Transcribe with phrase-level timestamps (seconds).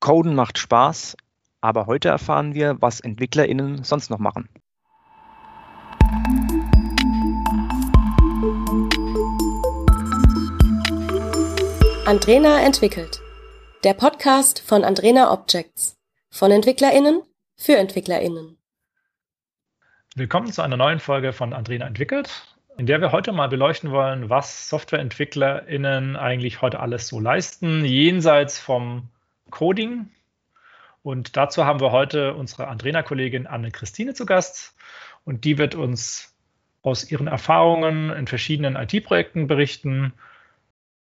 [0.00, 1.14] Coden macht Spaß,
[1.60, 4.48] aber heute erfahren wir, was EntwicklerInnen sonst noch machen.
[12.06, 13.20] Andrena entwickelt.
[13.84, 15.98] Der Podcast von Andrena Objects.
[16.30, 17.20] Von EntwicklerInnen
[17.56, 18.56] für EntwicklerInnen.
[20.16, 24.30] Willkommen zu einer neuen Folge von Andrena entwickelt, in der wir heute mal beleuchten wollen,
[24.30, 29.10] was SoftwareentwicklerInnen eigentlich heute alles so leisten, jenseits vom
[29.50, 30.10] Coding.
[31.02, 34.74] Und dazu haben wir heute unsere Andrena-Kollegin Anne-Christine zu Gast.
[35.24, 36.36] Und die wird uns
[36.82, 40.12] aus ihren Erfahrungen in verschiedenen IT-Projekten berichten.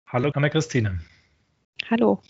[0.06, 1.00] Hallo, Anne-Christine.
[1.90, 2.22] Hallo.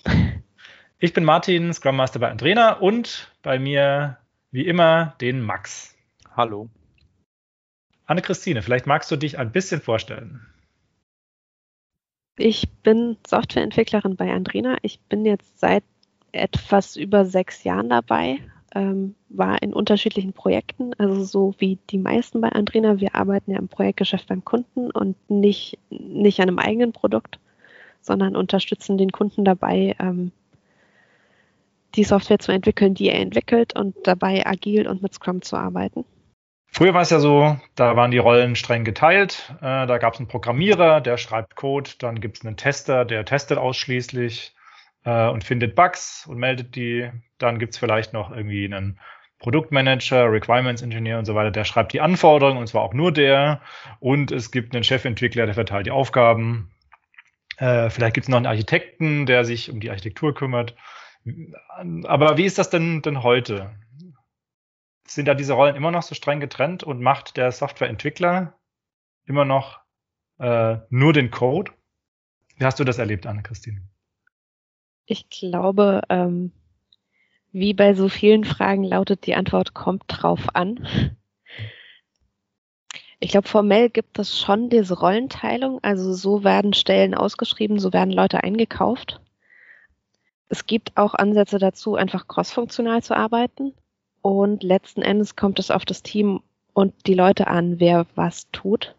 [0.98, 4.18] Ich bin Martin, Scrum Master bei Andrena und bei mir,
[4.50, 5.96] wie immer, den Max.
[6.36, 6.68] Hallo.
[8.06, 10.46] Anne-Christine, vielleicht magst du dich ein bisschen vorstellen.
[12.36, 14.78] Ich bin Softwareentwicklerin bei Andrena.
[14.82, 15.84] Ich bin jetzt seit
[16.32, 18.38] etwas über sechs Jahren dabei,
[18.74, 23.00] ähm, war in unterschiedlichen Projekten, also so wie die meisten bei Andrena.
[23.00, 27.38] Wir arbeiten ja im Projektgeschäft beim Kunden und nicht, nicht an einem eigenen Produkt,
[28.00, 30.32] sondern unterstützen den Kunden dabei, ähm,
[31.94, 36.04] die Software zu entwickeln, die er entwickelt und dabei agil und mit Scrum zu arbeiten.
[36.70, 39.54] Früher war es ja so, da waren die Rollen streng geteilt.
[39.60, 43.24] Äh, da gab es einen Programmierer, der schreibt Code, dann gibt es einen Tester, der
[43.24, 44.54] testet ausschließlich
[45.08, 47.10] äh, und findet Bugs und meldet die.
[47.38, 49.00] Dann gibt's vielleicht noch irgendwie einen
[49.38, 53.62] Produktmanager, Requirements Engineer und so weiter, der schreibt die Anforderungen und zwar auch nur der.
[54.00, 56.70] Und es gibt einen Chefentwickler, der verteilt die Aufgaben.
[57.56, 60.74] Äh, vielleicht gibt's noch einen Architekten, der sich um die Architektur kümmert.
[62.04, 63.70] Aber wie ist das denn, denn heute?
[65.06, 68.54] Sind da diese Rollen immer noch so streng getrennt und macht der Softwareentwickler
[69.24, 69.80] immer noch
[70.38, 71.72] äh, nur den Code?
[72.56, 73.82] Wie hast du das erlebt, Anne-Christine?
[75.10, 76.52] Ich glaube, ähm,
[77.50, 80.86] wie bei so vielen Fragen lautet die Antwort, kommt drauf an.
[83.18, 85.78] Ich glaube, formell gibt es schon diese Rollenteilung.
[85.82, 89.22] Also so werden Stellen ausgeschrieben, so werden Leute eingekauft.
[90.50, 93.72] Es gibt auch Ansätze dazu, einfach crossfunktional zu arbeiten.
[94.20, 96.42] Und letzten Endes kommt es auf das Team
[96.74, 98.94] und die Leute an, wer was tut.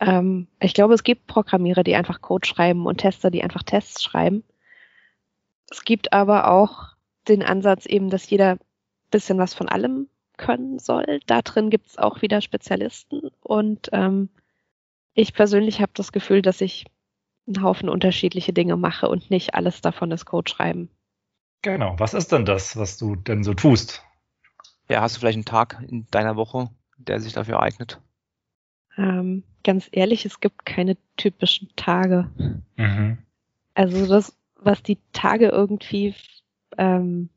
[0.00, 4.02] Ähm, ich glaube, es gibt Programmierer, die einfach Code schreiben und Tester, die einfach Tests
[4.02, 4.42] schreiben.
[5.74, 6.94] Es gibt aber auch
[7.26, 8.58] den Ansatz eben, dass jeder
[9.10, 11.18] bisschen was von allem können soll.
[11.26, 14.28] Da drin gibt es auch wieder Spezialisten und ähm,
[15.14, 16.86] ich persönlich habe das Gefühl, dass ich
[17.48, 20.90] einen Haufen unterschiedliche Dinge mache und nicht alles davon ist Code schreiben.
[21.62, 21.96] Genau.
[21.98, 24.04] Was ist denn das, was du denn so tust?
[24.88, 28.00] Ja, hast du vielleicht einen Tag in deiner Woche, der sich dafür eignet?
[28.96, 32.30] Ähm, ganz ehrlich, es gibt keine typischen Tage.
[32.76, 33.18] Mhm.
[33.74, 36.14] Also das was die Tage irgendwie
[36.78, 37.30] ähm,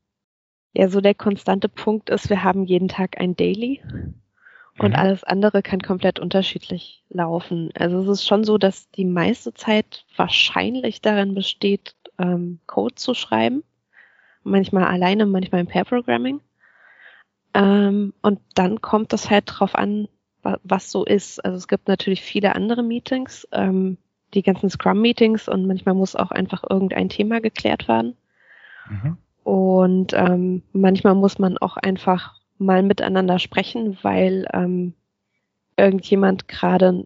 [0.73, 3.81] ja so der konstante Punkt ist, wir haben jeden Tag ein Daily
[4.79, 4.95] und mhm.
[4.95, 7.71] alles andere kann komplett unterschiedlich laufen.
[7.77, 13.13] Also es ist schon so, dass die meiste Zeit wahrscheinlich darin besteht, ähm, Code zu
[13.13, 13.63] schreiben.
[14.43, 16.41] Manchmal alleine, manchmal im Pair-Programming.
[17.53, 20.07] Ähm, und dann kommt es halt drauf an,
[20.63, 21.43] was so ist.
[21.43, 23.47] Also es gibt natürlich viele andere Meetings.
[23.51, 23.97] Ähm,
[24.33, 28.17] die ganzen Scrum-Meetings und manchmal muss auch einfach irgendein Thema geklärt werden.
[28.89, 29.17] Mhm.
[29.43, 34.93] Und ähm, manchmal muss man auch einfach mal miteinander sprechen, weil ähm,
[35.77, 37.05] irgendjemand gerade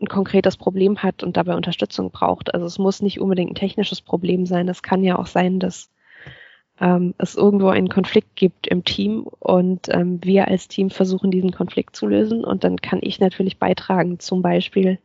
[0.00, 2.54] ein konkretes Problem hat und dabei Unterstützung braucht.
[2.54, 4.68] Also es muss nicht unbedingt ein technisches Problem sein.
[4.68, 5.90] Es kann ja auch sein, dass
[6.80, 11.52] ähm, es irgendwo einen Konflikt gibt im Team und ähm, wir als Team versuchen, diesen
[11.52, 12.44] Konflikt zu lösen.
[12.44, 14.98] Und dann kann ich natürlich beitragen, zum Beispiel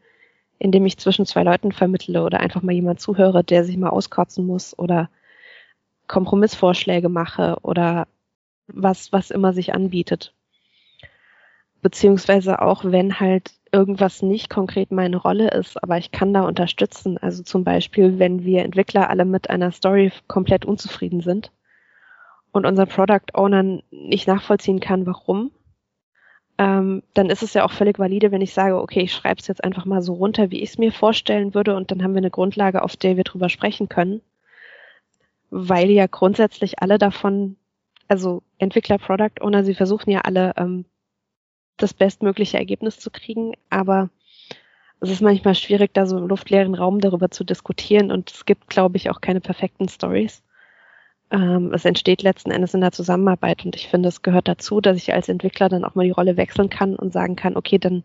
[0.62, 4.46] indem ich zwischen zwei Leuten vermittle oder einfach mal jemand zuhöre, der sich mal auskotzen
[4.46, 5.10] muss oder
[6.08, 8.08] Kompromissvorschläge mache oder
[8.68, 10.36] was, was immer sich anbietet.
[11.82, 17.18] Beziehungsweise auch, wenn halt irgendwas nicht konkret meine Rolle ist, aber ich kann da unterstützen.
[17.18, 21.52] Also zum Beispiel, wenn wir Entwickler alle mit einer Story komplett unzufrieden sind
[22.52, 25.50] und unser Product Owner nicht nachvollziehen kann, warum,
[26.62, 29.48] ähm, dann ist es ja auch völlig valide, wenn ich sage, okay, ich schreibe es
[29.48, 32.20] jetzt einfach mal so runter, wie ich es mir vorstellen würde und dann haben wir
[32.20, 34.22] eine Grundlage, auf der wir drüber sprechen können.
[35.50, 37.56] Weil ja grundsätzlich alle davon,
[38.08, 40.86] also Entwickler, Product Owner, sie versuchen ja alle ähm,
[41.78, 44.12] das bestmögliche Ergebnis zu kriegen, aber
[45.00, 48.68] es ist manchmal schwierig, da so im luftleeren Raum darüber zu diskutieren und es gibt,
[48.68, 50.44] glaube ich, auch keine perfekten Stories
[51.32, 54.98] ähm, es entsteht letzten Endes in der Zusammenarbeit und ich finde, es gehört dazu, dass
[54.98, 58.04] ich als Entwickler dann auch mal die Rolle wechseln kann und sagen kann, okay, dann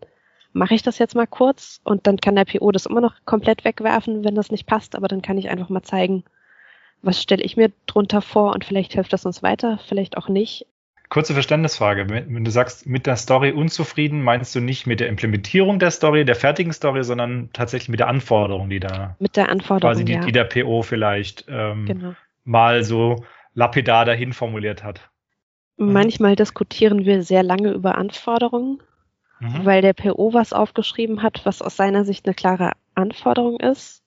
[0.53, 3.65] mache ich das jetzt mal kurz und dann kann der PO das immer noch komplett
[3.65, 6.23] wegwerfen, wenn das nicht passt, aber dann kann ich einfach mal zeigen,
[7.01, 10.65] was stelle ich mir drunter vor und vielleicht hilft das uns weiter, vielleicht auch nicht.
[11.09, 12.09] Kurze Verständnisfrage.
[12.09, 16.25] Wenn du sagst, mit der Story unzufrieden, meinst du nicht mit der Implementierung der Story,
[16.25, 19.15] der fertigen Story, sondern tatsächlich mit der Anforderung, die da.
[19.19, 19.93] Mit der Anforderung.
[19.93, 20.19] Quasi die, ja.
[20.21, 22.13] die der PO vielleicht ähm, genau.
[22.47, 23.17] Mal so
[23.53, 25.09] lapidar dahin formuliert hat.
[25.75, 28.81] Manchmal diskutieren wir sehr lange über Anforderungen,
[29.39, 29.65] mhm.
[29.65, 34.01] weil der PO was aufgeschrieben hat, was aus seiner Sicht eine klare Anforderung ist.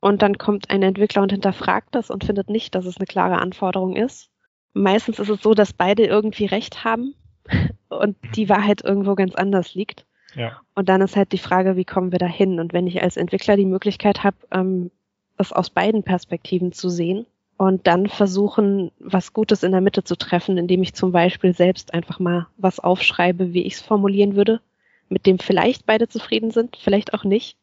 [0.00, 3.38] Und dann kommt ein Entwickler und hinterfragt das und findet nicht, dass es eine klare
[3.38, 4.30] Anforderung ist.
[4.72, 7.14] Meistens ist es so, dass beide irgendwie recht haben
[7.88, 8.50] und die mhm.
[8.50, 10.06] Wahrheit irgendwo ganz anders liegt.
[10.34, 10.60] Ja.
[10.74, 12.58] Und dann ist halt die Frage, wie kommen wir da hin?
[12.58, 14.90] Und wenn ich als Entwickler die Möglichkeit habe, ähm,
[15.38, 17.26] es aus beiden Perspektiven zu sehen
[17.56, 21.94] und dann versuchen, was Gutes in der Mitte zu treffen, indem ich zum Beispiel selbst
[21.94, 24.60] einfach mal was aufschreibe, wie ich es formulieren würde,
[25.08, 27.56] mit dem vielleicht beide zufrieden sind, vielleicht auch nicht,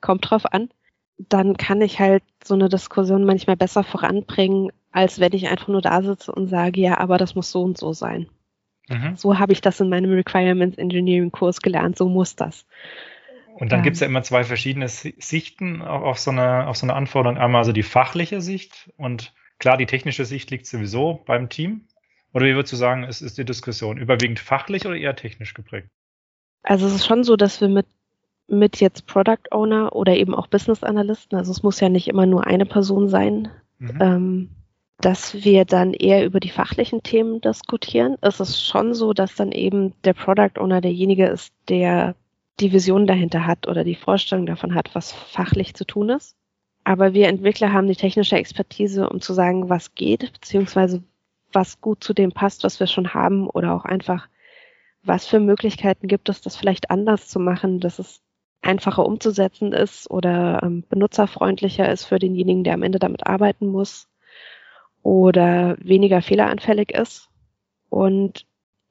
[0.00, 0.70] kommt drauf an,
[1.18, 5.82] dann kann ich halt so eine Diskussion manchmal besser voranbringen, als wenn ich einfach nur
[5.82, 8.28] da sitze und sage, ja, aber das muss so und so sein.
[8.88, 9.16] Mhm.
[9.16, 12.66] So habe ich das in meinem Requirements Engineering Kurs gelernt, so muss das.
[13.54, 16.86] Und dann ähm, gibt es ja immer zwei verschiedene Sichten auf so, eine, auf so
[16.86, 17.38] eine Anforderung.
[17.38, 21.86] Einmal also die fachliche Sicht und klar, die technische Sicht liegt sowieso beim Team.
[22.32, 25.88] Oder wie würdest du sagen, ist, ist die Diskussion überwiegend fachlich oder eher technisch geprägt?
[26.64, 27.86] Also es ist schon so, dass wir mit,
[28.48, 32.26] mit jetzt Product Owner oder eben auch Business Analysten, also es muss ja nicht immer
[32.26, 33.48] nur eine Person sein,
[33.78, 33.98] mhm.
[34.00, 34.50] ähm,
[34.98, 38.16] dass wir dann eher über die fachlichen Themen diskutieren.
[38.20, 42.16] Es ist schon so, dass dann eben der Product Owner derjenige ist, der
[42.60, 46.36] die Vision dahinter hat oder die Vorstellung davon hat, was fachlich zu tun ist.
[46.84, 51.02] Aber wir Entwickler haben die technische Expertise, um zu sagen, was geht, beziehungsweise
[51.52, 54.28] was gut zu dem passt, was wir schon haben oder auch einfach,
[55.02, 58.20] was für Möglichkeiten gibt es, das vielleicht anders zu machen, dass es
[58.60, 64.08] einfacher umzusetzen ist oder ähm, benutzerfreundlicher ist für denjenigen, der am Ende damit arbeiten muss
[65.02, 67.28] oder weniger fehleranfällig ist.
[67.90, 68.46] Und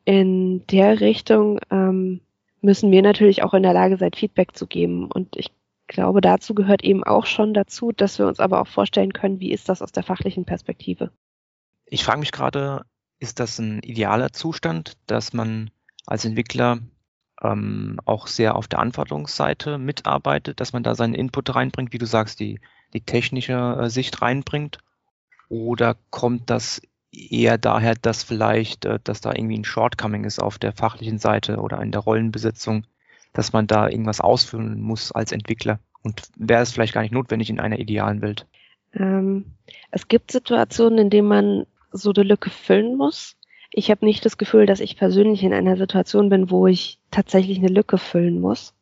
[0.05, 2.21] in der Richtung ähm,
[2.63, 5.11] müssen wir natürlich auch in der Lage sein, Feedback zu geben.
[5.11, 5.51] Und ich
[5.87, 9.51] glaube, dazu gehört eben auch schon dazu, dass wir uns aber auch vorstellen können, wie
[9.51, 11.11] ist das aus der fachlichen Perspektive.
[11.85, 12.85] Ich frage mich gerade,
[13.19, 15.69] ist das ein idealer Zustand, dass man
[16.05, 16.79] als Entwickler
[17.41, 22.05] ähm, auch sehr auf der Anforderungsseite mitarbeitet, dass man da seinen Input reinbringt, wie du
[22.05, 22.59] sagst, die,
[22.93, 24.79] die technische äh, Sicht reinbringt?
[25.49, 26.81] Oder kommt das
[27.13, 31.57] eher daher, dass vielleicht, äh, dass da irgendwie ein Shortcoming ist auf der fachlichen Seite
[31.57, 32.85] oder in der Rollenbesetzung,
[33.33, 35.79] dass man da irgendwas ausfüllen muss als Entwickler?
[36.01, 38.45] Und wäre es vielleicht gar nicht notwendig in einer idealen Welt?
[38.93, 39.45] Ähm,
[39.91, 43.37] es gibt Situationen, in denen man so eine Lücke füllen muss.
[43.71, 47.57] Ich habe nicht das Gefühl, dass ich persönlich in einer Situation bin, wo ich tatsächlich
[47.57, 48.73] eine Lücke füllen muss.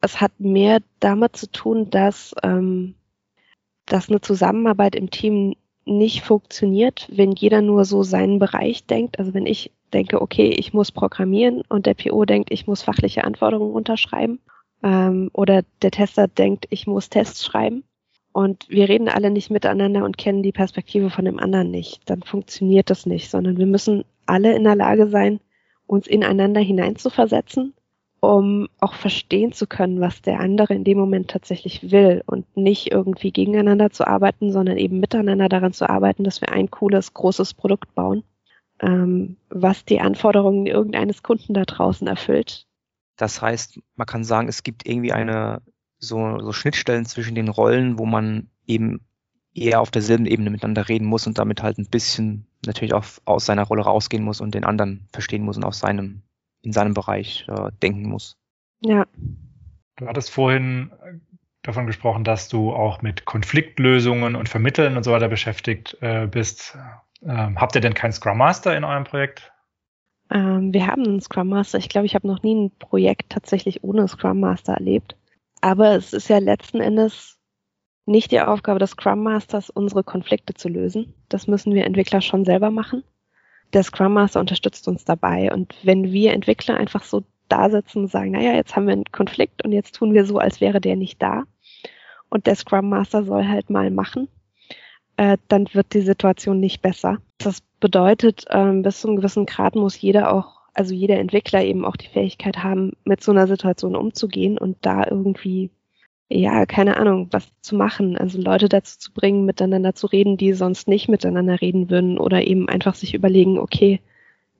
[0.00, 2.94] Es hat mehr damit zu tun, dass, ähm,
[3.86, 5.56] dass eine Zusammenarbeit im Team
[5.90, 9.18] nicht funktioniert, wenn jeder nur so seinen Bereich denkt.
[9.18, 13.24] Also wenn ich denke, okay, ich muss programmieren und der PO denkt, ich muss fachliche
[13.24, 14.40] Anforderungen unterschreiben
[14.82, 17.84] ähm, oder der Tester denkt, ich muss Tests schreiben.
[18.32, 22.22] Und wir reden alle nicht miteinander und kennen die Perspektive von dem anderen nicht, dann
[22.22, 25.40] funktioniert das nicht, sondern wir müssen alle in der Lage sein,
[25.86, 27.74] uns ineinander hineinzuversetzen
[28.20, 32.92] um auch verstehen zu können, was der andere in dem Moment tatsächlich will und nicht
[32.92, 37.54] irgendwie gegeneinander zu arbeiten, sondern eben miteinander daran zu arbeiten, dass wir ein cooles, großes
[37.54, 38.22] Produkt bauen,
[38.80, 42.66] ähm, was die Anforderungen irgendeines Kunden da draußen erfüllt.
[43.16, 45.62] Das heißt, man kann sagen, es gibt irgendwie eine
[45.98, 49.00] so, so Schnittstellen zwischen den Rollen, wo man eben
[49.54, 53.46] eher auf derselben Ebene miteinander reden muss und damit halt ein bisschen natürlich auch aus
[53.46, 56.22] seiner Rolle rausgehen muss und den anderen verstehen muss und aus seinem
[56.62, 58.36] in seinem Bereich äh, denken muss.
[58.80, 59.06] Ja.
[59.96, 61.18] Du hattest vorhin äh,
[61.62, 66.78] davon gesprochen, dass du auch mit Konfliktlösungen und Vermitteln und so weiter beschäftigt äh, bist.
[67.22, 69.52] Ähm, habt ihr denn keinen Scrum Master in eurem Projekt?
[70.30, 71.78] Ähm, wir haben einen Scrum Master.
[71.78, 75.16] Ich glaube, ich habe noch nie ein Projekt tatsächlich ohne Scrum Master erlebt.
[75.60, 77.38] Aber es ist ja letzten Endes
[78.06, 81.14] nicht die Aufgabe des Scrum Masters, unsere Konflikte zu lösen.
[81.28, 83.04] Das müssen wir Entwickler schon selber machen
[83.72, 85.52] der Scrum Master unterstützt uns dabei.
[85.52, 89.04] Und wenn wir Entwickler einfach so da sitzen und sagen, naja, jetzt haben wir einen
[89.12, 91.44] Konflikt und jetzt tun wir so, als wäre der nicht da.
[92.28, 94.28] Und der Scrum Master soll halt mal machen,
[95.16, 97.18] äh, dann wird die Situation nicht besser.
[97.38, 101.84] Das bedeutet, ähm, bis zu einem gewissen Grad muss jeder auch, also jeder Entwickler eben
[101.84, 105.70] auch die Fähigkeit haben, mit so einer Situation umzugehen und da irgendwie
[106.32, 108.16] ja, keine Ahnung, was zu machen.
[108.16, 112.46] Also Leute dazu zu bringen, miteinander zu reden, die sonst nicht miteinander reden würden oder
[112.46, 114.00] eben einfach sich überlegen, okay,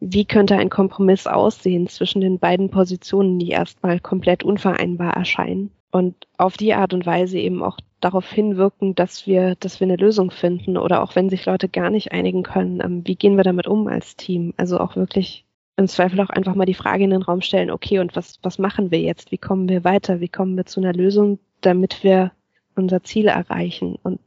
[0.00, 5.70] wie könnte ein Kompromiss aussehen zwischen den beiden Positionen, die erstmal komplett unvereinbar erscheinen.
[5.92, 9.96] und auf die Art und Weise eben auch darauf hinwirken, dass wir, dass wir eine
[9.96, 13.44] Lösung finden oder auch wenn sich Leute gar nicht einigen können, ähm, wie gehen wir
[13.44, 14.54] damit um als Team?
[14.56, 15.44] Also auch wirklich
[15.76, 18.58] im Zweifel auch einfach mal die Frage in den Raum stellen, okay, und was, was
[18.58, 19.32] machen wir jetzt?
[19.32, 20.20] Wie kommen wir weiter?
[20.20, 22.32] Wie kommen wir zu einer Lösung, damit wir
[22.74, 23.96] unser Ziel erreichen?
[24.02, 24.20] Und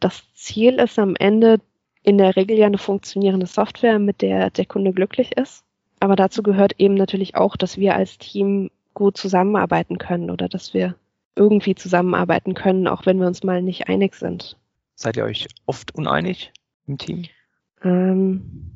[0.00, 1.60] das Ziel ist am Ende
[2.02, 5.64] in der Regel ja eine funktionierende Software, mit der der Kunde glücklich ist.
[6.00, 10.72] Aber dazu gehört eben natürlich auch, dass wir als Team gut zusammenarbeiten können oder dass
[10.72, 10.94] wir
[11.36, 14.56] irgendwie zusammenarbeiten können, auch wenn wir uns mal nicht einig sind.
[14.94, 16.52] Seid ihr euch oft uneinig
[16.86, 17.24] im Team?
[17.82, 18.72] Ähm,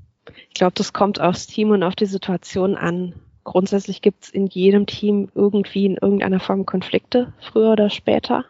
[0.49, 3.15] ich glaube, das kommt aufs Team und auf die Situation an.
[3.45, 8.47] Grundsätzlich gibt es in jedem Team irgendwie in irgendeiner Form Konflikte, früher oder später,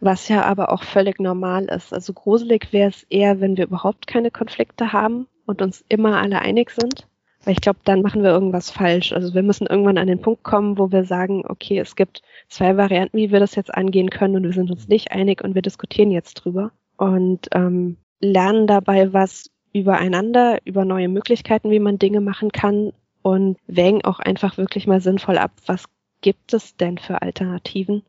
[0.00, 1.94] was ja aber auch völlig normal ist.
[1.94, 6.40] Also gruselig wäre es eher, wenn wir überhaupt keine Konflikte haben und uns immer alle
[6.40, 7.06] einig sind.
[7.44, 9.12] Weil ich glaube, dann machen wir irgendwas falsch.
[9.12, 12.76] Also wir müssen irgendwann an den Punkt kommen, wo wir sagen, okay, es gibt zwei
[12.76, 15.62] Varianten, wie wir das jetzt angehen können und wir sind uns nicht einig und wir
[15.62, 22.20] diskutieren jetzt drüber und ähm, lernen dabei was übereinander, über neue Möglichkeiten, wie man Dinge
[22.20, 25.84] machen kann und wägen auch einfach wirklich mal sinnvoll ab, was
[26.20, 28.02] gibt es denn für Alternativen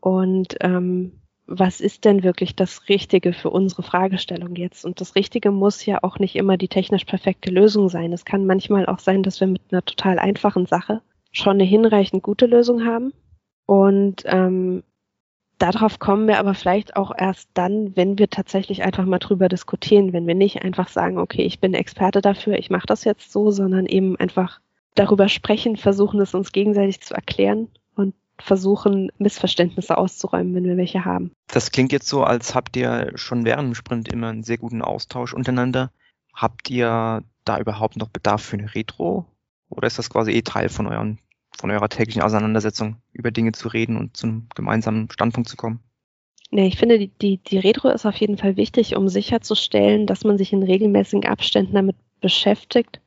[0.00, 4.84] und ähm, was ist denn wirklich das Richtige für unsere Fragestellung jetzt?
[4.84, 8.12] Und das Richtige muss ja auch nicht immer die technisch perfekte Lösung sein.
[8.12, 12.24] Es kann manchmal auch sein, dass wir mit einer total einfachen Sache schon eine hinreichend
[12.24, 13.12] gute Lösung haben.
[13.64, 14.82] Und ähm,
[15.58, 20.12] darauf kommen wir aber vielleicht auch erst dann, wenn wir tatsächlich einfach mal drüber diskutieren,
[20.12, 23.50] wenn wir nicht einfach sagen, okay, ich bin Experte dafür, ich mache das jetzt so,
[23.50, 24.60] sondern eben einfach
[24.94, 27.68] darüber sprechen, versuchen es uns gegenseitig zu erklären
[28.38, 31.32] versuchen, Missverständnisse auszuräumen, wenn wir welche haben.
[31.48, 34.82] Das klingt jetzt so, als habt ihr schon während dem Sprint immer einen sehr guten
[34.82, 35.90] Austausch untereinander.
[36.34, 39.26] Habt ihr da überhaupt noch Bedarf für eine Retro?
[39.68, 41.18] Oder ist das quasi eh Teil von euren,
[41.56, 45.80] von eurer täglichen Auseinandersetzung, über Dinge zu reden und zu einem gemeinsamen Standpunkt zu kommen?
[46.50, 50.24] Nee, ich finde, die, die, die Retro ist auf jeden Fall wichtig, um sicherzustellen, dass
[50.24, 53.00] man sich in regelmäßigen Abständen damit beschäftigt,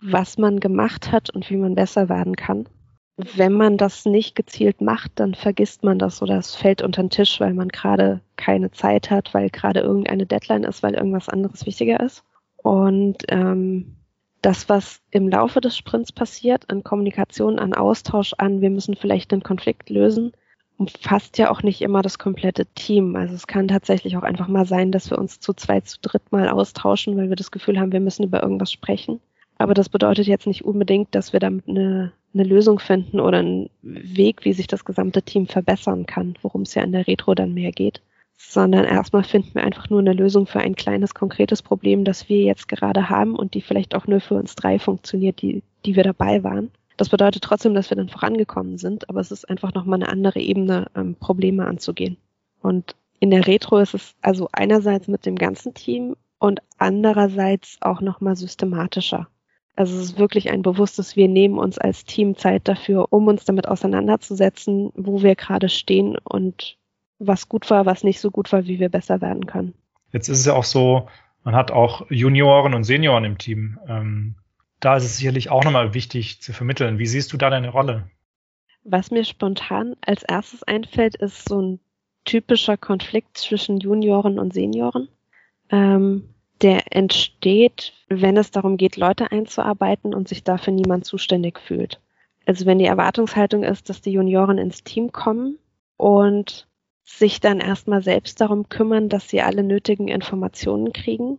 [0.00, 2.68] was man gemacht hat und wie man besser werden kann
[3.16, 7.10] wenn man das nicht gezielt macht, dann vergisst man das oder es fällt unter den
[7.10, 11.64] Tisch, weil man gerade keine Zeit hat, weil gerade irgendeine Deadline ist, weil irgendwas anderes
[11.64, 12.24] wichtiger ist.
[12.56, 13.96] Und ähm,
[14.44, 19.32] das, was im Laufe des Sprints passiert, an Kommunikation, an Austausch, an wir müssen vielleicht
[19.32, 20.32] einen Konflikt lösen,
[20.76, 23.16] umfasst ja auch nicht immer das komplette Team.
[23.16, 26.30] Also es kann tatsächlich auch einfach mal sein, dass wir uns zu zweit, zu dritt
[26.30, 29.20] mal austauschen, weil wir das Gefühl haben, wir müssen über irgendwas sprechen.
[29.56, 33.70] Aber das bedeutet jetzt nicht unbedingt, dass wir damit eine, eine Lösung finden oder einen
[33.82, 37.54] Weg, wie sich das gesamte Team verbessern kann, worum es ja in der Retro dann
[37.54, 38.02] mehr geht.
[38.36, 42.42] Sondern erstmal finden wir einfach nur eine Lösung für ein kleines, konkretes Problem, das wir
[42.42, 46.02] jetzt gerade haben und die vielleicht auch nur für uns drei funktioniert, die, die wir
[46.02, 46.70] dabei waren.
[46.96, 50.40] Das bedeutet trotzdem, dass wir dann vorangekommen sind, aber es ist einfach nochmal eine andere
[50.40, 52.16] Ebene, ähm, Probleme anzugehen.
[52.60, 58.00] Und in der Retro ist es also einerseits mit dem ganzen Team und andererseits auch
[58.00, 59.28] nochmal systematischer.
[59.76, 63.44] Also es ist wirklich ein bewusstes, wir nehmen uns als Team Zeit dafür, um uns
[63.44, 66.76] damit auseinanderzusetzen, wo wir gerade stehen und
[67.26, 69.74] was gut war, was nicht so gut war, wie wir besser werden können.
[70.12, 71.08] Jetzt ist es ja auch so,
[71.42, 73.78] man hat auch Junioren und Senioren im Team.
[73.88, 74.36] Ähm,
[74.80, 76.98] da ist es sicherlich auch nochmal wichtig zu vermitteln.
[76.98, 78.08] Wie siehst du da deine Rolle?
[78.84, 81.80] Was mir spontan als erstes einfällt, ist so ein
[82.24, 85.08] typischer Konflikt zwischen Junioren und Senioren.
[85.70, 92.00] Ähm, der entsteht, wenn es darum geht, Leute einzuarbeiten und sich dafür niemand zuständig fühlt.
[92.46, 95.58] Also wenn die Erwartungshaltung ist, dass die Junioren ins Team kommen
[95.96, 96.68] und
[97.04, 101.38] sich dann erstmal selbst darum kümmern, dass sie alle nötigen Informationen kriegen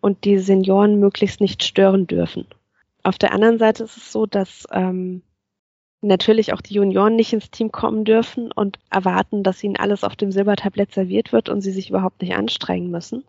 [0.00, 2.46] und die Senioren möglichst nicht stören dürfen.
[3.04, 5.22] Auf der anderen Seite ist es so, dass ähm,
[6.02, 10.16] natürlich auch die Junioren nicht ins Team kommen dürfen und erwarten, dass ihnen alles auf
[10.16, 13.24] dem Silbertablett serviert wird und sie sich überhaupt nicht anstrengen müssen.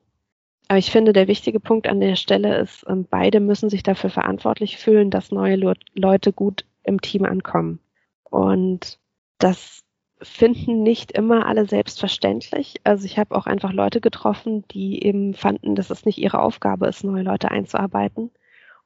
[0.67, 4.09] Aber ich finde, der wichtige Punkt an der Stelle ist, ähm, beide müssen sich dafür
[4.09, 7.79] verantwortlich fühlen, dass neue Leute gut im Team ankommen.
[8.23, 8.99] Und
[9.37, 9.84] das
[10.22, 12.75] finden nicht immer alle selbstverständlich.
[12.84, 16.88] Also ich habe auch einfach Leute getroffen, die eben fanden, dass es nicht ihre Aufgabe
[16.88, 18.31] ist, neue Leute einzuarbeiten.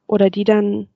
[0.06, 0.88] Oder die dann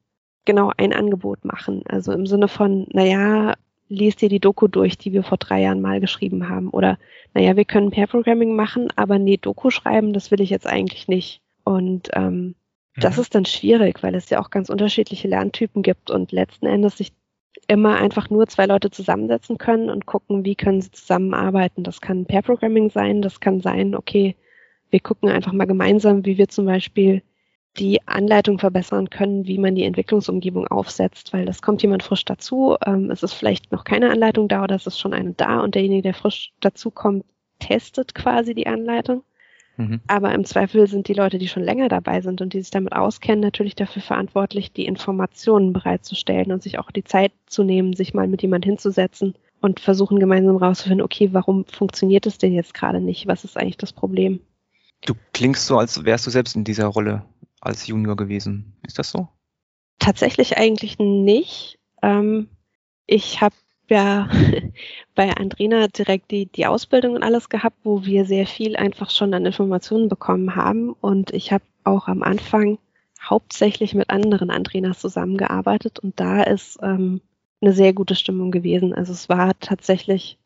[0.44, 1.82] genau ein Angebot machen.
[1.86, 3.54] Also im Sinne von, naja,
[3.88, 6.70] liest dir die Doku durch, die wir vor drei Jahren mal geschrieben haben.
[6.70, 6.98] Oder,
[7.32, 11.08] naja, wir können Pair Programming machen, aber nee, Doku schreiben, das will ich jetzt eigentlich
[11.08, 11.40] nicht.
[11.64, 12.54] Und ähm, mhm.
[12.96, 16.98] das ist dann schwierig, weil es ja auch ganz unterschiedliche Lerntypen gibt und letzten Endes
[16.98, 17.12] sich
[17.68, 21.82] immer einfach nur zwei Leute zusammensetzen können und gucken, wie können sie zusammenarbeiten.
[21.84, 24.36] Das kann Pair Programming sein, das kann sein, okay,
[24.90, 27.22] wir gucken einfach mal gemeinsam, wie wir zum Beispiel
[27.78, 32.76] die Anleitung verbessern können, wie man die Entwicklungsumgebung aufsetzt, weil das kommt jemand frisch dazu.
[32.86, 35.74] Ähm, es ist vielleicht noch keine Anleitung da oder es ist schon eine da und
[35.74, 37.24] derjenige, der frisch dazu kommt,
[37.58, 39.24] testet quasi die Anleitung.
[39.76, 40.00] Mhm.
[40.06, 42.92] Aber im Zweifel sind die Leute, die schon länger dabei sind und die sich damit
[42.92, 48.14] auskennen, natürlich dafür verantwortlich, die Informationen bereitzustellen und sich auch die Zeit zu nehmen, sich
[48.14, 53.00] mal mit jemand hinzusetzen und versuchen gemeinsam rauszufinden, okay, warum funktioniert es denn jetzt gerade
[53.00, 53.26] nicht?
[53.26, 54.40] Was ist eigentlich das Problem?
[55.06, 57.24] Du klingst so, als wärst du selbst in dieser Rolle
[57.60, 58.74] als Junior gewesen.
[58.86, 59.28] Ist das so?
[59.98, 61.78] Tatsächlich eigentlich nicht.
[62.02, 62.48] Ähm,
[63.06, 63.54] ich habe
[63.90, 64.28] ja
[65.14, 69.34] bei Andrina direkt die, die Ausbildung und alles gehabt, wo wir sehr viel einfach schon
[69.34, 70.92] an Informationen bekommen haben.
[71.00, 72.78] Und ich habe auch am Anfang
[73.22, 77.20] hauptsächlich mit anderen Andrinas zusammengearbeitet und da ist ähm,
[77.60, 78.94] eine sehr gute Stimmung gewesen.
[78.94, 80.38] Also es war tatsächlich,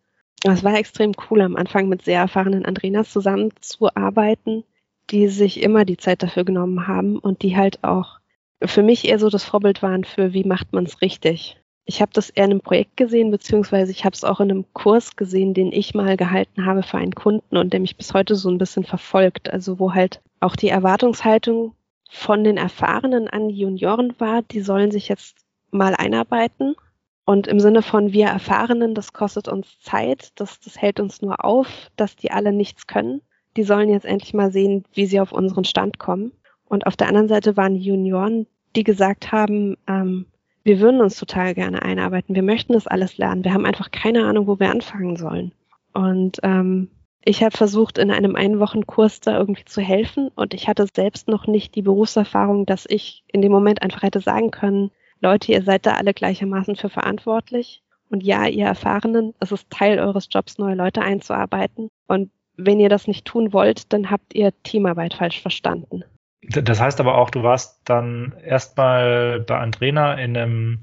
[0.44, 4.64] es war extrem cool, am Anfang mit sehr erfahrenen Andrinas zusammenzuarbeiten,
[5.10, 8.18] die sich immer die Zeit dafür genommen haben und die halt auch
[8.62, 11.60] für mich eher so das Vorbild waren für, wie macht man es richtig.
[11.90, 14.64] Ich habe das eher in einem Projekt gesehen, beziehungsweise ich habe es auch in einem
[14.74, 18.36] Kurs gesehen, den ich mal gehalten habe für einen Kunden und der mich bis heute
[18.36, 19.50] so ein bisschen verfolgt.
[19.50, 21.74] Also wo halt auch die Erwartungshaltung
[22.10, 25.36] von den Erfahrenen an die Junioren war, die sollen sich jetzt
[25.70, 26.76] mal einarbeiten.
[27.24, 31.44] Und im Sinne von wir Erfahrenen, das kostet uns Zeit, das, das hält uns nur
[31.44, 33.22] auf, dass die alle nichts können
[33.58, 36.32] die sollen jetzt endlich mal sehen, wie sie auf unseren Stand kommen.
[36.66, 40.26] Und auf der anderen Seite waren die Junioren, die gesagt haben, ähm,
[40.68, 44.26] wir würden uns total gerne einarbeiten, wir möchten das alles lernen, wir haben einfach keine
[44.26, 45.52] Ahnung, wo wir anfangen sollen.
[45.94, 46.90] Und ähm,
[47.24, 51.46] ich habe versucht, in einem Einwochenkurs da irgendwie zu helfen und ich hatte selbst noch
[51.46, 55.86] nicht die Berufserfahrung, dass ich in dem Moment einfach hätte sagen können, Leute, ihr seid
[55.86, 57.82] da alle gleichermaßen für verantwortlich.
[58.10, 61.88] Und ja, ihr Erfahrenen, es ist Teil eures Jobs, neue Leute einzuarbeiten.
[62.06, 66.04] Und wenn ihr das nicht tun wollt, dann habt ihr Teamarbeit falsch verstanden.
[66.48, 70.80] Das heißt aber auch, du warst dann erstmal bei Andrena in einem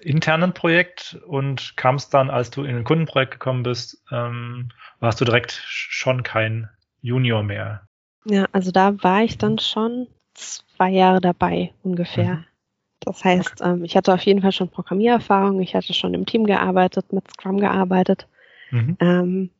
[0.00, 5.24] internen Projekt und kamst dann, als du in ein Kundenprojekt gekommen bist, ähm, warst du
[5.24, 6.68] direkt schon kein
[7.00, 7.86] Junior mehr.
[8.24, 12.36] Ja, also da war ich dann schon zwei Jahre dabei ungefähr.
[12.36, 12.44] Mhm.
[13.00, 13.70] Das heißt, okay.
[13.70, 17.30] ähm, ich hatte auf jeden Fall schon Programmiererfahrung, ich hatte schon im Team gearbeitet, mit
[17.30, 18.26] Scrum gearbeitet.
[18.70, 18.96] Mhm.
[18.98, 19.50] Ähm,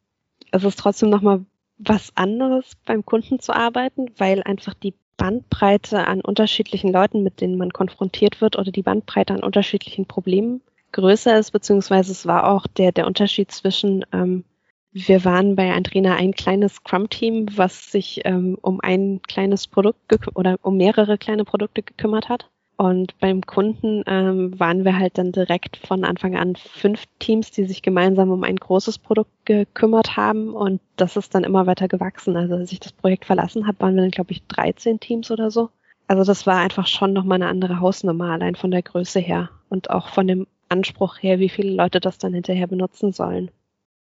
[0.50, 1.44] es ist trotzdem nochmal
[1.76, 7.56] was anderes beim Kunden zu arbeiten, weil einfach die Bandbreite an unterschiedlichen Leuten, mit denen
[7.56, 10.60] man konfrontiert wird oder die Bandbreite an unterschiedlichen Problemen
[10.92, 14.44] größer ist, beziehungsweise es war auch der, der Unterschied zwischen, ähm,
[14.92, 20.56] wir waren bei Andrina ein kleines Scrum-Team, was sich ähm, um ein kleines Produkt oder
[20.62, 22.48] um mehrere kleine Produkte gekümmert hat.
[22.76, 27.66] Und beim Kunden ähm, waren wir halt dann direkt von Anfang an fünf Teams, die
[27.66, 30.54] sich gemeinsam um ein großes Produkt gekümmert haben.
[30.54, 32.36] Und das ist dann immer weiter gewachsen.
[32.36, 35.50] Also als ich das Projekt verlassen habe, waren wir dann, glaube ich, 13 Teams oder
[35.50, 35.70] so.
[36.08, 39.90] Also das war einfach schon nochmal eine andere Hausnummer, allein von der Größe her und
[39.90, 43.50] auch von dem Anspruch her, wie viele Leute das dann hinterher benutzen sollen.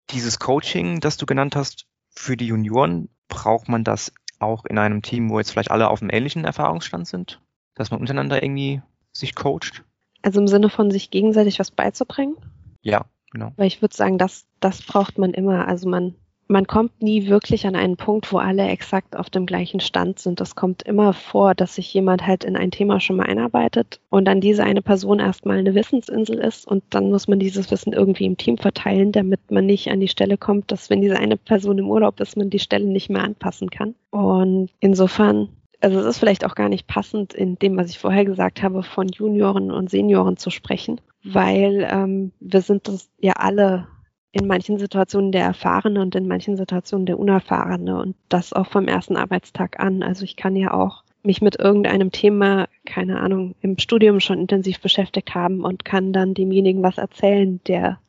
[0.09, 5.01] Dieses Coaching, das du genannt hast, für die Junioren, braucht man das auch in einem
[5.01, 7.39] Team, wo jetzt vielleicht alle auf einem ähnlichen Erfahrungsstand sind?
[7.77, 9.83] Dass man untereinander irgendwie sich coacht?
[10.21, 12.35] Also im Sinne von sich gegenseitig was beizubringen?
[12.81, 13.51] Ja, genau.
[13.55, 15.67] Weil ich würde sagen, das, das braucht man immer.
[15.67, 16.15] Also man,
[16.47, 20.39] man kommt nie wirklich an einen Punkt, wo alle exakt auf dem gleichen Stand sind.
[20.39, 24.25] Das kommt immer vor, dass sich jemand halt in ein Thema schon mal einarbeitet und
[24.25, 28.25] dann diese eine Person erstmal eine Wissensinsel ist und dann muss man dieses Wissen irgendwie
[28.25, 31.77] im Team verteilen, damit man nicht an die Stelle kommt, dass wenn diese eine Person
[31.77, 33.95] im Urlaub ist, man die Stelle nicht mehr anpassen kann.
[34.11, 35.49] Und insofern
[35.81, 38.83] also es ist vielleicht auch gar nicht passend in dem, was ich vorher gesagt habe,
[38.83, 43.87] von Junioren und Senioren zu sprechen, weil ähm, wir sind das ja alle
[44.31, 48.87] in manchen Situationen der Erfahrene und in manchen Situationen der Unerfahrene und das auch vom
[48.87, 50.03] ersten Arbeitstag an.
[50.03, 54.79] Also ich kann ja auch mich mit irgendeinem Thema, keine Ahnung, im Studium schon intensiv
[54.79, 57.99] beschäftigt haben und kann dann demjenigen was erzählen, der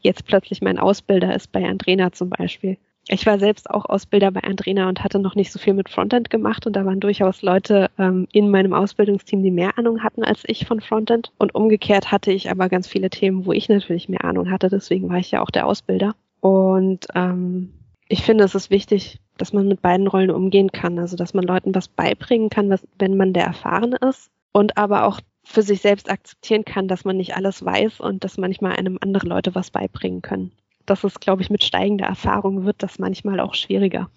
[0.00, 2.78] jetzt plötzlich mein Ausbilder ist, bei Andrena zum Beispiel.
[3.08, 6.28] Ich war selbst auch Ausbilder bei Andrena und hatte noch nicht so viel mit Frontend
[6.28, 10.42] gemacht und da waren durchaus Leute ähm, in meinem Ausbildungsteam, die mehr Ahnung hatten als
[10.46, 11.30] ich von Frontend.
[11.38, 14.68] Und umgekehrt hatte ich aber ganz viele Themen, wo ich natürlich mehr Ahnung hatte.
[14.68, 16.16] Deswegen war ich ja auch der Ausbilder.
[16.40, 17.72] Und ähm,
[18.08, 20.98] ich finde, es ist wichtig, dass man mit beiden Rollen umgehen kann.
[20.98, 24.32] Also dass man Leuten was beibringen kann, was, wenn man der Erfahrene ist.
[24.50, 28.36] Und aber auch für sich selbst akzeptieren kann, dass man nicht alles weiß und dass
[28.36, 30.50] manchmal einem andere Leute was beibringen können
[30.86, 34.10] das ist, glaube ich, mit steigender Erfahrung wird das manchmal auch schwieriger.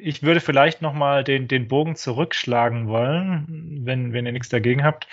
[0.00, 5.06] Ich würde vielleicht nochmal den, den Bogen zurückschlagen wollen, wenn, wenn ihr nichts dagegen habt,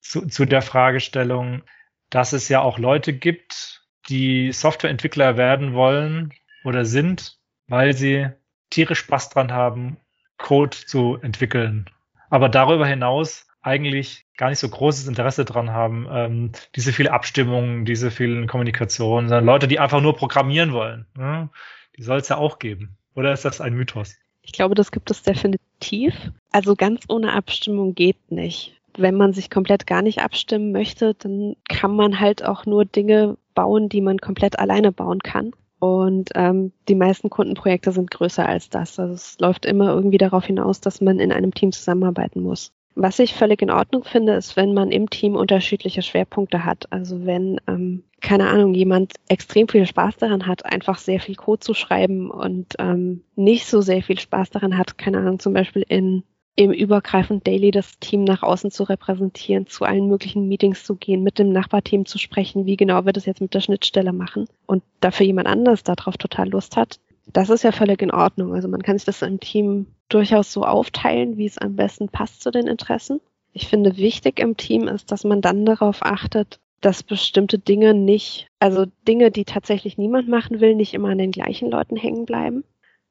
[0.00, 1.62] zu, zu der Fragestellung,
[2.10, 6.32] dass es ja auch Leute gibt, die Softwareentwickler werden wollen
[6.64, 8.28] oder sind, weil sie
[8.70, 9.96] tierisch Spaß dran haben,
[10.36, 11.90] Code zu entwickeln
[12.30, 17.84] aber darüber hinaus eigentlich gar nicht so großes Interesse dran haben, ähm, diese viele Abstimmungen,
[17.84, 21.06] diese vielen Kommunikationen, sondern Leute, die einfach nur programmieren wollen.
[21.16, 21.50] Ne?
[21.96, 22.96] Die soll es ja auch geben.
[23.14, 24.16] Oder ist das ein Mythos?
[24.42, 26.14] Ich glaube, das gibt es definitiv.
[26.52, 28.80] Also ganz ohne Abstimmung geht nicht.
[28.96, 33.36] Wenn man sich komplett gar nicht abstimmen möchte, dann kann man halt auch nur Dinge
[33.54, 35.52] bauen, die man komplett alleine bauen kann.
[35.80, 38.98] Und ähm, die meisten Kundenprojekte sind größer als das.
[38.98, 42.72] Also es läuft immer irgendwie darauf hinaus, dass man in einem Team zusammenarbeiten muss.
[42.98, 46.90] Was ich völlig in Ordnung finde, ist, wenn man im Team unterschiedliche Schwerpunkte hat.
[46.90, 51.60] Also wenn, ähm, keine Ahnung, jemand extrem viel Spaß daran hat, einfach sehr viel Code
[51.60, 55.84] zu schreiben und ähm, nicht so sehr viel Spaß daran hat, keine Ahnung, zum Beispiel
[55.86, 56.24] in
[56.58, 61.22] im übergreifend Daily das Team nach außen zu repräsentieren, zu allen möglichen Meetings zu gehen,
[61.22, 64.82] mit dem Nachbarteam zu sprechen, wie genau wir das jetzt mit der Schnittstelle machen und
[65.00, 66.98] dafür jemand anders darauf total Lust hat.
[67.30, 68.54] Das ist ja völlig in Ordnung.
[68.54, 72.42] Also man kann sich das im Team durchaus so aufteilen, wie es am besten passt
[72.42, 73.20] zu den Interessen.
[73.52, 78.48] Ich finde, wichtig im Team ist, dass man dann darauf achtet, dass bestimmte Dinge nicht,
[78.60, 82.64] also Dinge, die tatsächlich niemand machen will, nicht immer an den gleichen Leuten hängen bleiben.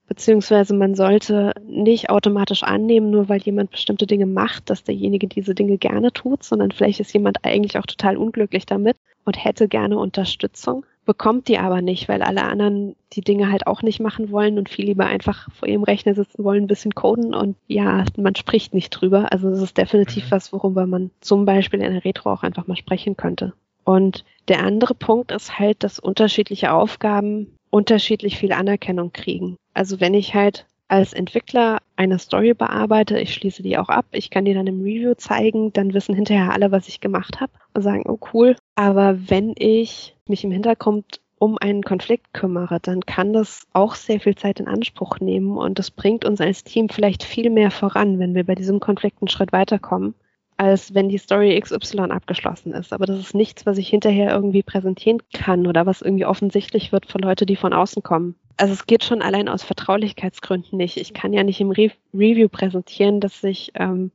[0.07, 5.55] Beziehungsweise man sollte nicht automatisch annehmen, nur weil jemand bestimmte Dinge macht, dass derjenige diese
[5.55, 9.97] Dinge gerne tut, sondern vielleicht ist jemand eigentlich auch total unglücklich damit und hätte gerne
[9.97, 14.57] Unterstützung, bekommt die aber nicht, weil alle anderen die Dinge halt auch nicht machen wollen
[14.57, 18.35] und viel lieber einfach vor ihrem Rechner sitzen wollen, ein bisschen coden und ja, man
[18.35, 19.31] spricht nicht drüber.
[19.31, 20.31] Also das ist definitiv mhm.
[20.31, 23.53] was, worüber man zum Beispiel in der Retro auch einfach mal sprechen könnte.
[23.83, 29.57] Und der andere Punkt ist halt, dass unterschiedliche Aufgaben unterschiedlich viel Anerkennung kriegen.
[29.73, 34.29] Also wenn ich halt als Entwickler eine Story bearbeite, ich schließe die auch ab, ich
[34.29, 37.81] kann die dann im Review zeigen, dann wissen hinterher alle, was ich gemacht habe und
[37.81, 38.55] sagen, oh cool.
[38.75, 44.19] Aber wenn ich mich im Hintergrund um einen Konflikt kümmere, dann kann das auch sehr
[44.19, 48.19] viel Zeit in Anspruch nehmen und das bringt uns als Team vielleicht viel mehr voran,
[48.19, 50.15] wenn wir bei diesem Konflikt einen Schritt weiterkommen,
[50.57, 52.93] als wenn die Story XY abgeschlossen ist.
[52.93, 57.05] Aber das ist nichts, was ich hinterher irgendwie präsentieren kann oder was irgendwie offensichtlich wird
[57.05, 58.35] für Leute, die von außen kommen.
[58.57, 60.97] Also es geht schon allein aus Vertraulichkeitsgründen nicht.
[60.97, 64.11] Ich kann ja nicht im Re Review präsentieren, dass sich ähm,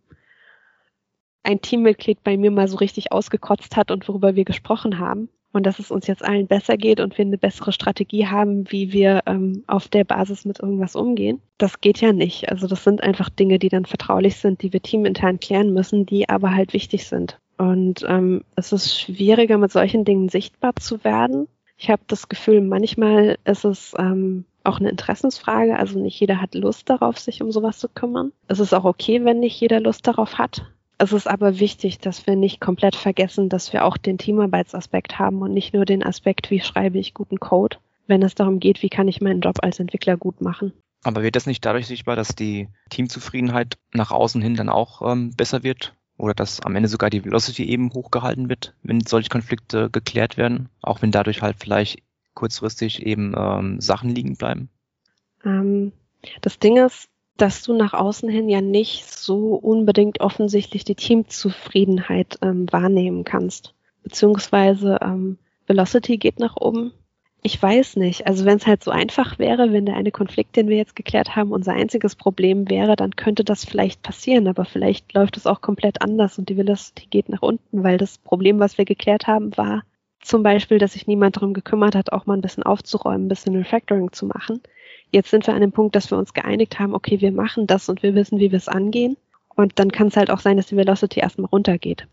[1.42, 5.66] ein Teammitglied bei mir mal so richtig ausgekotzt hat und worüber wir gesprochen haben und
[5.66, 9.22] dass es uns jetzt allen besser geht und wir eine bessere Strategie haben, wie wir
[9.26, 11.40] ähm, auf der Basis mit irgendwas umgehen.
[11.58, 12.50] Das geht ja nicht.
[12.50, 16.28] Also das sind einfach Dinge, die dann vertraulich sind, die wir teamintern klären müssen, die
[16.28, 17.38] aber halt wichtig sind.
[17.58, 21.46] Und ähm, es ist schwieriger, mit solchen Dingen sichtbar zu werden.
[21.82, 25.78] Ich habe das Gefühl, manchmal ist es ähm, auch eine Interessensfrage.
[25.78, 28.32] Also nicht jeder hat Lust darauf, sich um sowas zu kümmern.
[28.48, 30.66] Es ist auch okay, wenn nicht jeder Lust darauf hat.
[30.98, 35.40] Es ist aber wichtig, dass wir nicht komplett vergessen, dass wir auch den Teamarbeitsaspekt haben
[35.40, 38.90] und nicht nur den Aspekt, wie schreibe ich guten Code, wenn es darum geht, wie
[38.90, 40.74] kann ich meinen Job als Entwickler gut machen.
[41.02, 45.34] Aber wird das nicht dadurch sichtbar, dass die Teamzufriedenheit nach außen hin dann auch ähm,
[45.34, 45.94] besser wird?
[46.20, 50.68] Oder dass am Ende sogar die Velocity eben hochgehalten wird, wenn solche Konflikte geklärt werden?
[50.82, 52.02] Auch wenn dadurch halt vielleicht
[52.34, 54.68] kurzfristig eben ähm, Sachen liegen bleiben?
[55.44, 55.92] Ähm,
[56.42, 62.38] das Ding ist, dass du nach außen hin ja nicht so unbedingt offensichtlich die Teamzufriedenheit
[62.42, 63.74] ähm, wahrnehmen kannst.
[64.02, 66.92] Beziehungsweise ähm, Velocity geht nach oben.
[67.42, 68.26] Ich weiß nicht.
[68.26, 71.36] Also wenn es halt so einfach wäre, wenn der eine Konflikt, den wir jetzt geklärt
[71.36, 74.46] haben, unser einziges Problem wäre, dann könnte das vielleicht passieren.
[74.46, 78.18] Aber vielleicht läuft es auch komplett anders und die Velocity geht nach unten, weil das
[78.18, 79.84] Problem, was wir geklärt haben, war
[80.22, 83.56] zum Beispiel, dass sich niemand darum gekümmert hat, auch mal ein bisschen aufzuräumen, ein bisschen
[83.56, 84.60] Refactoring zu machen.
[85.10, 87.88] Jetzt sind wir an dem Punkt, dass wir uns geeinigt haben, okay, wir machen das
[87.88, 89.16] und wir wissen, wie wir es angehen.
[89.48, 92.06] Und dann kann es halt auch sein, dass die Velocity erstmal runtergeht.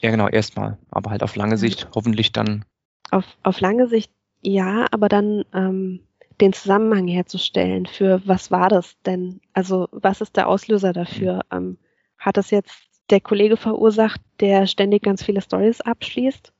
[0.00, 0.78] Ja, genau, erstmal.
[0.90, 2.64] Aber halt auf lange Sicht hoffentlich dann.
[3.10, 4.10] Auf, auf lange Sicht
[4.44, 6.00] ja, aber dann ähm,
[6.40, 9.40] den Zusammenhang herzustellen für was war das denn?
[9.52, 11.36] Also was ist der Auslöser dafür?
[11.50, 11.56] Mhm.
[11.56, 11.78] Ähm,
[12.18, 12.72] hat das jetzt
[13.10, 16.52] der Kollege verursacht, der ständig ganz viele Stories abschließt?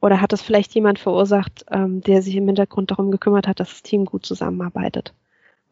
[0.00, 3.70] Oder hat es vielleicht jemand verursacht, ähm, der sich im Hintergrund darum gekümmert hat, dass
[3.70, 5.14] das Team gut zusammenarbeitet?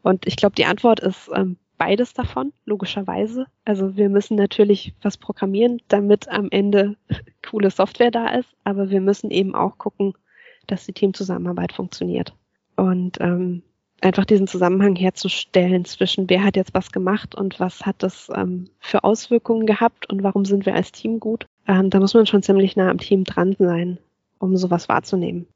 [0.03, 3.46] Und ich glaube, die Antwort ist ähm, beides davon, logischerweise.
[3.64, 6.96] Also wir müssen natürlich was programmieren, damit am Ende
[7.48, 10.14] coole Software da ist, aber wir müssen eben auch gucken,
[10.66, 12.35] dass die Teamzusammenarbeit funktioniert.
[12.77, 13.62] Und ähm,
[14.00, 18.68] einfach diesen Zusammenhang herzustellen zwischen wer hat jetzt was gemacht und was hat das ähm,
[18.79, 22.42] für Auswirkungen gehabt und warum sind wir als Team gut, ähm, da muss man schon
[22.42, 23.98] ziemlich nah am Team dran sein,
[24.38, 25.46] um sowas wahrzunehmen.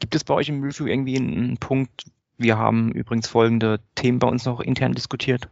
[0.00, 2.04] Gibt es bei euch im Review irgendwie einen Punkt,
[2.36, 5.48] wir haben übrigens folgende Themen bei uns noch intern diskutiert.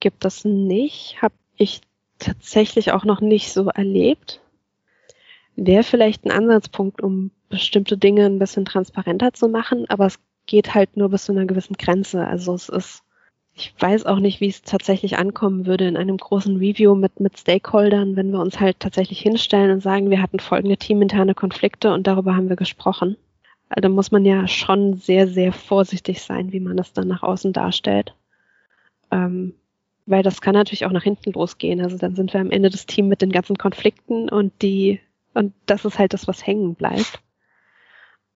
[0.00, 1.20] Gibt es nicht.
[1.20, 1.80] Habe ich
[2.18, 4.40] tatsächlich auch noch nicht so erlebt.
[5.62, 10.74] Wäre vielleicht ein Ansatzpunkt, um bestimmte Dinge ein bisschen transparenter zu machen, aber es geht
[10.74, 12.26] halt nur bis zu einer gewissen Grenze.
[12.26, 13.02] Also es ist,
[13.52, 17.38] ich weiß auch nicht, wie es tatsächlich ankommen würde in einem großen Review mit, mit
[17.38, 22.06] Stakeholdern, wenn wir uns halt tatsächlich hinstellen und sagen, wir hatten folgende teaminterne Konflikte und
[22.06, 23.18] darüber haben wir gesprochen.
[23.68, 27.52] Also muss man ja schon sehr, sehr vorsichtig sein, wie man das dann nach außen
[27.52, 28.14] darstellt.
[29.10, 29.52] Ähm,
[30.06, 31.82] weil das kann natürlich auch nach hinten losgehen.
[31.82, 35.00] Also dann sind wir am Ende des Teams mit den ganzen Konflikten und die,
[35.34, 37.20] und das ist halt das, was hängen bleibt.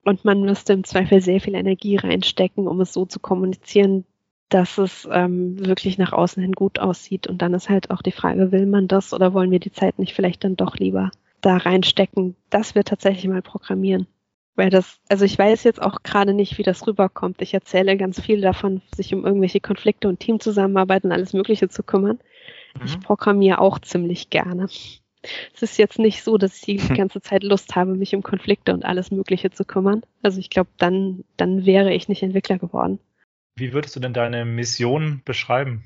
[0.05, 4.05] Und man müsste im Zweifel sehr viel Energie reinstecken, um es so zu kommunizieren,
[4.49, 7.27] dass es ähm, wirklich nach außen hin gut aussieht.
[7.27, 9.99] Und dann ist halt auch die Frage, will man das oder wollen wir die Zeit
[9.99, 14.07] nicht vielleicht dann doch lieber da reinstecken, dass wir tatsächlich mal programmieren?
[14.55, 17.41] Weil das, also ich weiß jetzt auch gerade nicht, wie das rüberkommt.
[17.41, 21.83] Ich erzähle ganz viel davon, sich um irgendwelche Konflikte und Teamzusammenarbeit und alles Mögliche zu
[21.83, 22.19] kümmern.
[22.79, 22.85] Mhm.
[22.85, 24.69] Ich programmiere auch ziemlich gerne.
[25.55, 28.73] Es ist jetzt nicht so, dass ich die ganze Zeit Lust habe, mich um Konflikte
[28.73, 30.03] und alles Mögliche zu kümmern.
[30.23, 32.99] Also ich glaube, dann, dann wäre ich nicht Entwickler geworden.
[33.55, 35.85] Wie würdest du denn deine Mission beschreiben?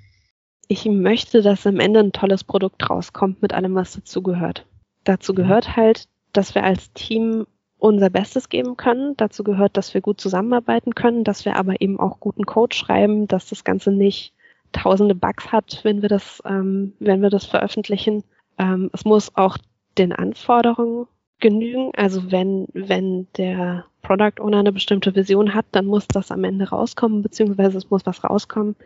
[0.69, 4.67] Ich möchte, dass am Ende ein tolles Produkt rauskommt mit allem, was dazugehört.
[5.05, 5.37] Dazu mhm.
[5.37, 7.47] gehört halt, dass wir als Team
[7.79, 9.17] unser Bestes geben können.
[9.17, 13.29] Dazu gehört, dass wir gut zusammenarbeiten können, dass wir aber eben auch guten Code schreiben,
[13.29, 14.33] dass das Ganze nicht
[14.73, 18.25] tausende Bugs hat, wenn wir das, ähm, wenn wir das veröffentlichen.
[18.59, 19.59] Ähm, es muss auch
[19.99, 21.07] den Anforderungen
[21.41, 21.93] genügen.
[21.97, 26.69] Also wenn, wenn der Product Owner eine bestimmte Vision hat, dann muss das am Ende
[26.69, 28.77] rauskommen, beziehungsweise es muss was rauskommen,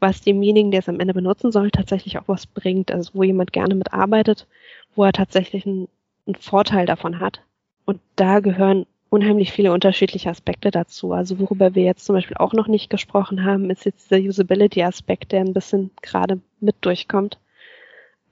[0.00, 2.90] was demjenigen, der es am Ende benutzen soll, tatsächlich auch was bringt.
[2.90, 4.46] Also wo jemand gerne mitarbeitet,
[4.94, 5.88] wo er tatsächlich einen,
[6.26, 7.42] einen Vorteil davon hat.
[7.84, 11.12] Und da gehören unheimlich viele unterschiedliche Aspekte dazu.
[11.12, 15.32] Also worüber wir jetzt zum Beispiel auch noch nicht gesprochen haben, ist jetzt dieser Usability-Aspekt,
[15.32, 17.38] der ein bisschen gerade mit durchkommt.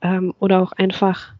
[0.01, 1.33] Ähm, oder auch einfach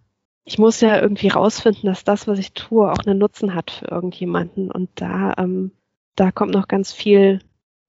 [0.44, 3.86] ich muss ja irgendwie rausfinden, dass das, was ich tue, auch einen Nutzen hat für
[3.86, 4.72] irgendjemanden.
[4.72, 5.72] Und da, ähm,
[6.16, 7.40] da kommt noch ganz viel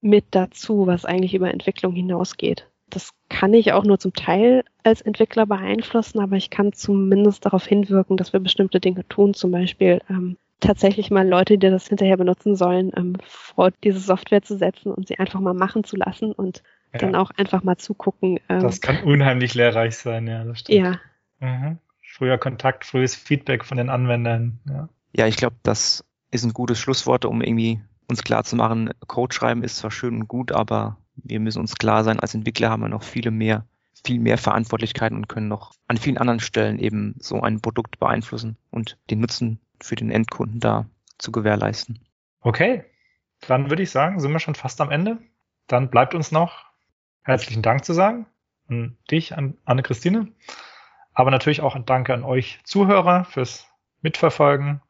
[0.01, 2.69] mit dazu, was eigentlich über Entwicklung hinausgeht.
[2.89, 7.65] Das kann ich auch nur zum Teil als Entwickler beeinflussen, aber ich kann zumindest darauf
[7.65, 12.17] hinwirken, dass wir bestimmte Dinge tun, zum Beispiel ähm, tatsächlich mal Leute, die das hinterher
[12.17, 16.31] benutzen sollen, ähm, vor diese Software zu setzen und sie einfach mal machen zu lassen
[16.31, 16.61] und
[16.93, 16.99] ja.
[16.99, 18.39] dann auch einfach mal zugucken.
[18.49, 20.43] Ähm, das kann unheimlich lehrreich sein, ja.
[20.43, 20.79] Das stimmt.
[20.79, 20.99] Ja.
[21.39, 21.79] Mhm
[22.13, 24.59] früher Kontakt, frühes Feedback von den Anwendern.
[24.69, 28.91] Ja, ja ich glaube, das ist ein gutes Schlusswort, um irgendwie uns klar zu machen,
[29.07, 32.69] Code schreiben ist zwar schön und gut, aber wir müssen uns klar sein, als Entwickler
[32.69, 33.65] haben wir noch viele mehr,
[34.05, 38.57] viel mehr Verantwortlichkeiten und können noch an vielen anderen Stellen eben so ein Produkt beeinflussen
[38.69, 40.85] und den Nutzen für den Endkunden da
[41.17, 41.99] zu gewährleisten.
[42.41, 42.83] Okay,
[43.47, 45.17] dann würde ich sagen, sind wir schon fast am Ende.
[45.67, 46.65] Dann bleibt uns noch
[47.23, 48.25] herzlichen Dank zu sagen
[48.69, 50.27] an dich, an Anne-Christine.
[51.13, 53.67] Aber natürlich auch ein Danke an euch Zuhörer fürs
[54.01, 54.81] Mitverfolgen.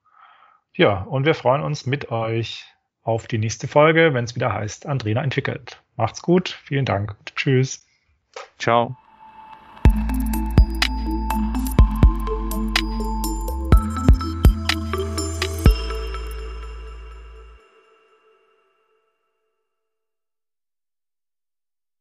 [0.74, 2.66] Ja, und wir freuen uns mit euch
[3.04, 5.82] auf die nächste Folge, wenn es wieder heißt, Andrena entwickelt.
[5.98, 7.16] Macht's gut, vielen Dank.
[7.36, 7.86] Tschüss.
[8.58, 8.98] Ciao.